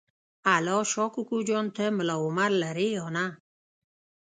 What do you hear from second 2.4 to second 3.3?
لرې یا نه؟